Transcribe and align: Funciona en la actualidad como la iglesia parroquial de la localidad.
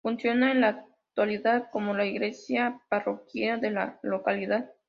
Funciona 0.03 0.51
en 0.51 0.61
la 0.61 0.69
actualidad 0.69 1.69
como 1.71 1.93
la 1.93 2.07
iglesia 2.07 2.81
parroquial 2.89 3.61
de 3.61 3.69
la 3.69 3.99
localidad. 4.01 4.71